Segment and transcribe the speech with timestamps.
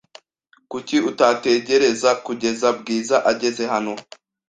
[0.71, 3.93] Kuki utategereza kugeza Bwiza ageze hano?